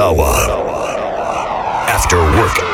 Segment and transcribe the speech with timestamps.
[0.00, 0.22] Hour.
[1.88, 2.67] After Work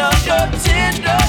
[0.00, 1.25] up your tinder.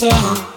[0.00, 0.47] Better.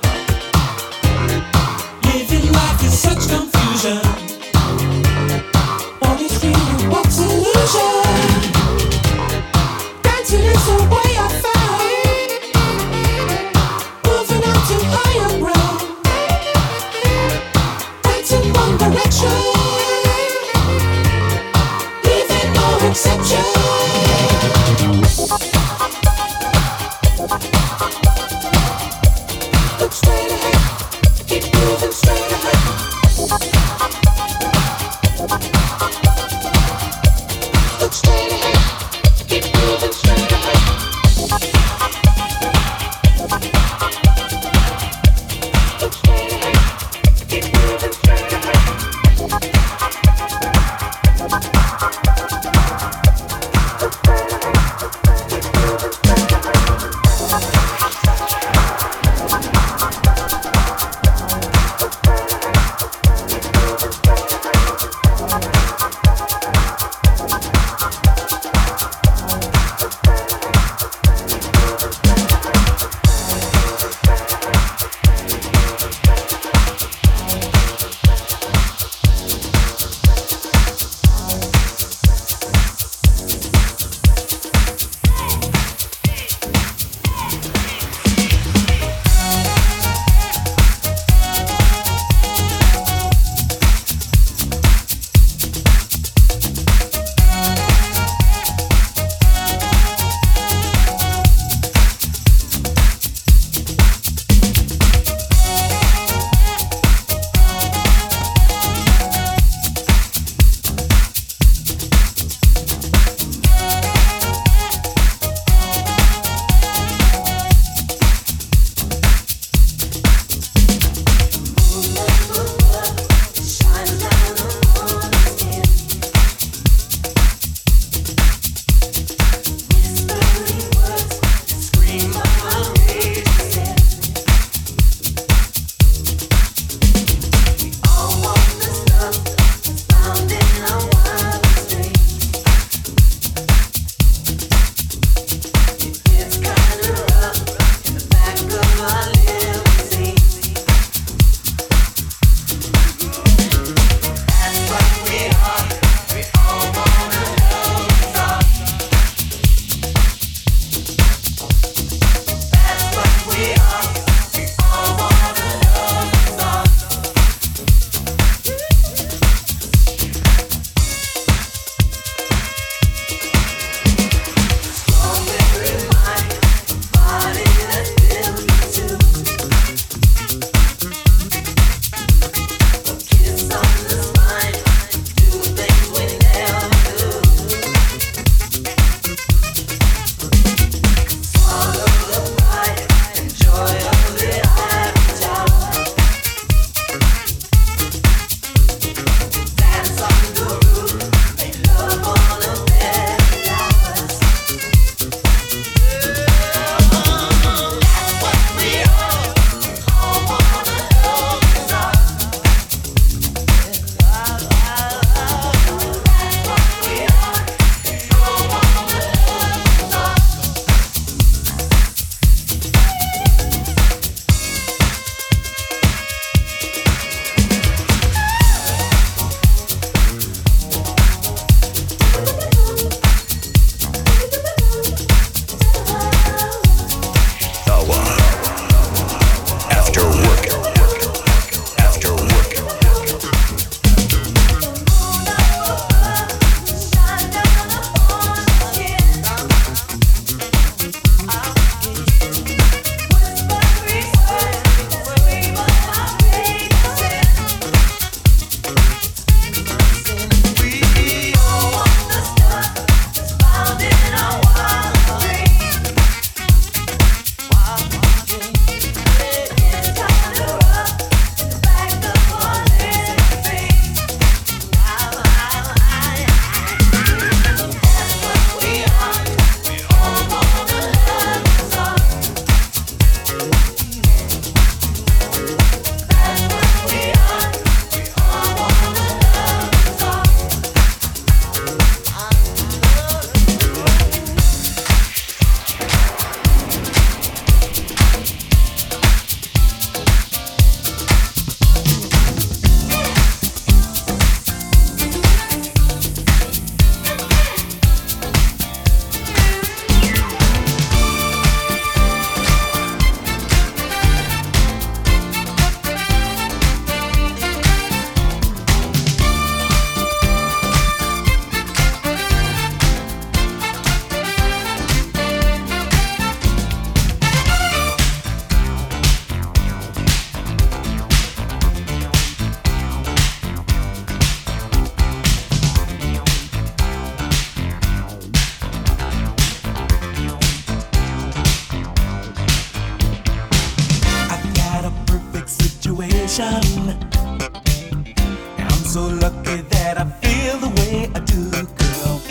[349.20, 352.22] lucky that I feel the way I do, girl.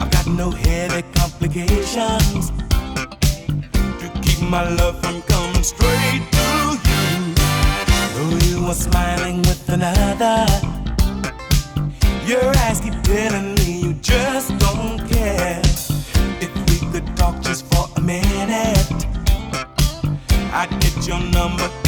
[0.00, 2.50] I've got no heavy complications
[4.00, 6.46] to keep my love from coming straight to
[6.88, 7.34] you.
[8.14, 10.46] Though you are smiling with another,
[12.26, 15.60] your eyes keep telling me you just don't care.
[16.40, 18.90] If we could talk just for a minute,
[20.52, 21.79] I'd get your number.